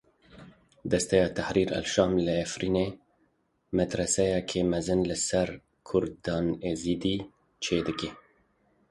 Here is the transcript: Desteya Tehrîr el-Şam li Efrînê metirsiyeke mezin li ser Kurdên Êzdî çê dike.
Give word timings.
Desteya 0.91 1.27
Tehrîr 1.37 1.69
el-Şam 1.79 2.11
li 2.25 2.33
Efrînê 2.45 2.87
metirsiyeke 3.75 4.61
mezin 4.71 5.01
li 5.09 5.17
ser 5.27 5.49
Kurdên 5.87 6.47
Êzdî 6.71 7.15
çê 7.63 7.79
dike. 7.87 8.09